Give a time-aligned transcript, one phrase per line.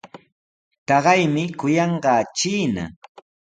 [0.87, 2.83] Taqaymi kuyanqaa chiina.